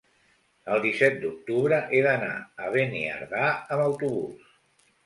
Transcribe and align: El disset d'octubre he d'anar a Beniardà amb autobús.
El 0.75 0.79
disset 0.85 1.19
d'octubre 1.25 1.79
he 1.91 2.01
d'anar 2.09 2.33
a 2.65 2.73
Beniardà 2.79 3.47
amb 3.55 3.89
autobús. 3.89 4.53